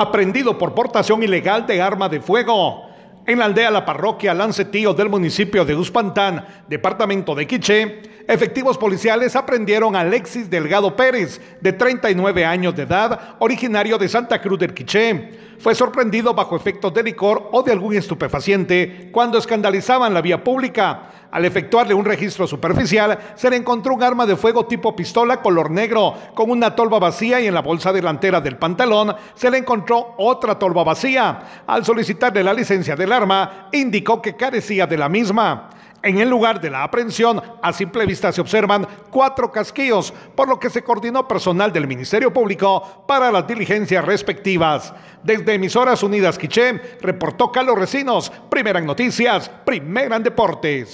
[0.00, 2.86] aprendido por portación ilegal de arma de fuego.
[3.26, 9.36] En la aldea La Parroquia Lancetío del municipio de Uspantán, departamento de Quiché, efectivos policiales
[9.36, 14.74] aprendieron a Alexis Delgado Pérez, de 39 años de edad, originario de Santa Cruz del
[14.74, 15.50] Quiché.
[15.58, 21.10] Fue sorprendido bajo efectos de licor o de algún estupefaciente cuando escandalizaban la vía pública.
[21.30, 25.70] Al efectuarle un registro superficial, se le encontró un arma de fuego tipo pistola color
[25.70, 30.14] negro, con una tolva vacía y en la bolsa delantera del pantalón se le encontró
[30.18, 31.62] otra tolva vacía.
[31.66, 35.70] Al solicitarle la licencia del arma, indicó que carecía de la misma.
[36.02, 40.58] En el lugar de la aprehensión, a simple vista se observan cuatro casquillos, por lo
[40.58, 44.94] que se coordinó personal del Ministerio Público para las diligencias respectivas.
[45.22, 50.88] Desde Emisoras Unidas Quiché, reportó Carlos Recinos, primera en noticias, primera en deportes.